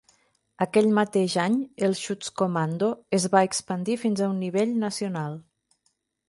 [0.65, 5.39] Aquell mateix any, el "Schutzkommando" es va expandir fins a un nivell nacional.